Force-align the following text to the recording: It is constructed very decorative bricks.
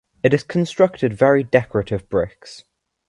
It 0.23 0.33
is 0.33 0.41
constructed 0.41 1.13
very 1.13 1.43
decorative 1.43 2.09
bricks. 2.09 2.63